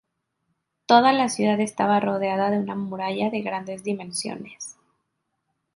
[0.87, 4.75] Toda la ciudad estaba rodeada de una muralla de grandes dimensiones.